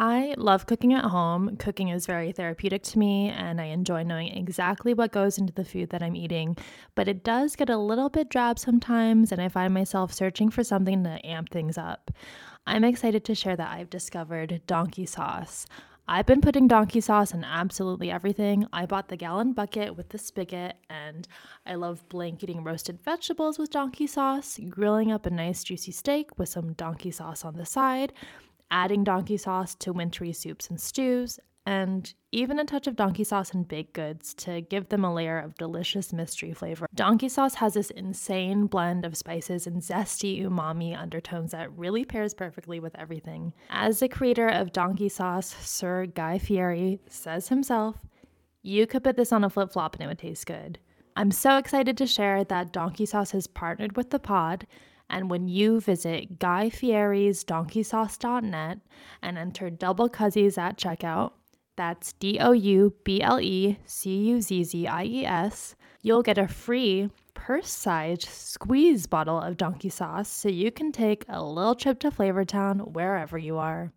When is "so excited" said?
51.30-51.98